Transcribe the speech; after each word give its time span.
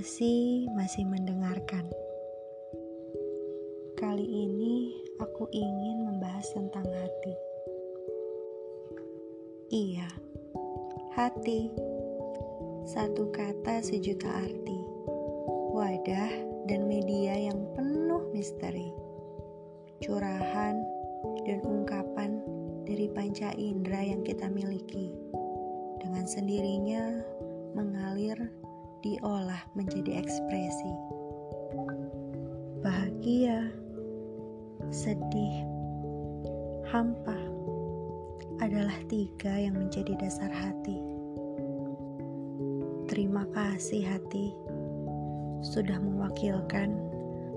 kasih 0.00 0.64
masih 0.72 1.04
mendengarkan. 1.04 1.84
Kali 4.00 4.24
ini 4.24 4.96
aku 5.20 5.44
ingin 5.52 6.08
membahas 6.08 6.56
tentang 6.56 6.88
hati. 6.88 7.36
Iya, 9.68 10.08
hati. 11.12 11.68
Satu 12.88 13.28
kata 13.28 13.84
sejuta 13.84 14.32
arti. 14.40 14.80
Wadah 15.76 16.32
dan 16.64 16.88
media 16.88 17.36
yang 17.36 17.60
penuh 17.76 18.24
misteri. 18.32 18.88
Curahan 20.00 20.80
dan 21.44 21.60
ungkapan 21.60 22.40
dari 22.88 23.04
panca 23.12 23.52
indera 23.52 24.00
yang 24.00 24.24
kita 24.24 24.48
miliki. 24.48 25.12
Dengan 26.00 26.24
sendirinya 26.24 27.20
mengalir 27.74 28.36
diolah 29.00 29.62
menjadi 29.72 30.20
ekspresi. 30.20 30.92
Bahagia, 32.80 33.70
sedih, 34.92 35.64
hampa 36.90 37.36
adalah 38.60 38.96
tiga 39.08 39.56
yang 39.56 39.76
menjadi 39.76 40.16
dasar 40.20 40.52
hati. 40.52 41.00
Terima 43.08 43.48
kasih 43.56 44.04
hati 44.06 44.52
sudah 45.60 46.00
mewakilkan 46.00 46.96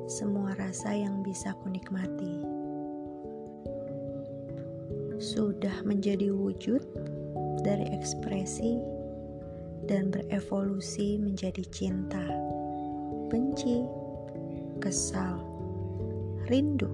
semua 0.08 0.52
rasa 0.60 0.92
yang 0.92 1.24
bisa 1.24 1.56
kunikmati. 1.64 2.44
Sudah 5.24 5.84
menjadi 5.88 6.36
wujud 6.36 6.84
dari 7.64 7.88
ekspresi 7.96 8.76
dan 9.88 10.10
berevolusi 10.12 11.20
menjadi 11.20 11.64
cinta, 11.68 12.24
benci, 13.28 13.84
kesal, 14.80 15.40
rindu, 16.48 16.92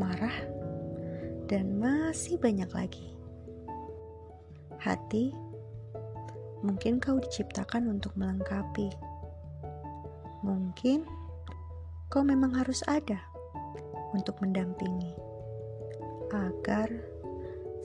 marah, 0.00 0.44
dan 1.48 1.76
masih 1.76 2.36
banyak 2.40 2.68
lagi. 2.72 3.12
Hati, 4.80 5.32
mungkin 6.62 7.02
kau 7.02 7.18
diciptakan 7.20 7.90
untuk 7.90 8.12
melengkapi. 8.16 8.92
Mungkin 10.44 11.02
kau 12.12 12.22
memang 12.22 12.54
harus 12.54 12.86
ada 12.86 13.18
untuk 14.14 14.38
mendampingi 14.38 15.12
agar 16.30 16.90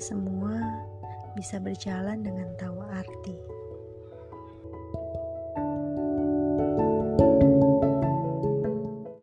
semua 0.01 0.57
bisa 1.37 1.61
berjalan 1.61 2.25
dengan 2.25 2.51
tahu 2.59 2.81
arti. 2.91 3.60